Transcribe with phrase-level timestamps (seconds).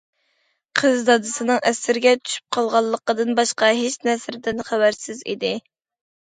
[0.79, 5.57] قىز دادىسىنىڭ ئەسىرىگە چۈشۈپ قالغانلىقىدىن باشقا ھېچ نەرسىدىن خەۋەرسىز ئىدى.